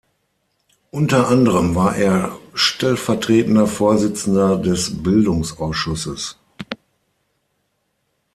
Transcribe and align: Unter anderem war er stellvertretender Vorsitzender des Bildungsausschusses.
Unter 0.89 1.27
anderem 1.27 1.75
war 1.75 1.95
er 1.95 2.35
stellvertretender 2.55 3.67
Vorsitzender 3.67 4.57
des 4.57 5.03
Bildungsausschusses. 5.03 6.39